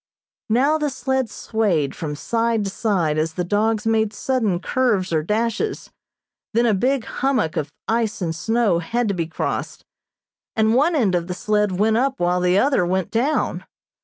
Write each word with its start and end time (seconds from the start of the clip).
Now 0.49 0.79
the 0.79 0.89
sled 0.89 1.29
swayed 1.29 1.93
from 1.95 2.15
side 2.15 2.63
to 2.63 2.71
side 2.71 3.19
as 3.19 3.33
the 3.35 3.43
dogs 3.43 3.85
made 3.85 4.13
sudden 4.13 4.59
curves 4.59 5.13
or 5.13 5.21
dashes, 5.21 5.91
then 6.55 6.65
a 6.65 6.73
big 6.73 7.05
hummock 7.05 7.55
of 7.55 7.71
ice 7.87 8.19
and 8.19 8.33
snow 8.33 8.79
had 8.79 9.07
to 9.09 9.13
be 9.13 9.27
crossed, 9.27 9.85
and 10.55 10.73
one 10.73 10.95
end 10.95 11.13
of 11.13 11.27
the 11.27 11.35
sled 11.35 11.73
went 11.73 11.97
up 11.97 12.19
while 12.19 12.39
the 12.41 12.57
other 12.57 12.83
went 12.83 13.11
down. 13.11 13.63